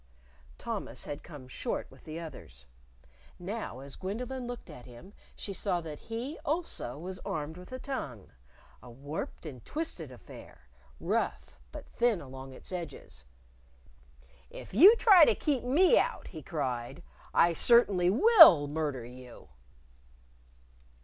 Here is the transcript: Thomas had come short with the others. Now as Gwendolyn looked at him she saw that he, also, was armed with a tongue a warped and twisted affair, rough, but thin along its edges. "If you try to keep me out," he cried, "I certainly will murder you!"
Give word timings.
Thomas 0.57 1.05
had 1.05 1.21
come 1.21 1.47
short 1.47 1.91
with 1.91 2.05
the 2.05 2.19
others. 2.19 2.65
Now 3.37 3.81
as 3.81 3.95
Gwendolyn 3.95 4.47
looked 4.47 4.67
at 4.71 4.87
him 4.87 5.13
she 5.35 5.53
saw 5.53 5.79
that 5.81 5.99
he, 5.99 6.39
also, 6.43 6.97
was 6.97 7.19
armed 7.19 7.55
with 7.55 7.71
a 7.71 7.77
tongue 7.77 8.33
a 8.81 8.89
warped 8.89 9.45
and 9.45 9.63
twisted 9.63 10.11
affair, 10.11 10.67
rough, 10.99 11.55
but 11.71 11.85
thin 11.85 12.19
along 12.19 12.51
its 12.51 12.71
edges. 12.71 13.25
"If 14.49 14.73
you 14.73 14.95
try 14.95 15.23
to 15.23 15.35
keep 15.35 15.63
me 15.63 15.99
out," 15.99 16.29
he 16.29 16.41
cried, 16.41 17.03
"I 17.31 17.53
certainly 17.53 18.09
will 18.09 18.67
murder 18.67 19.05
you!" 19.05 19.49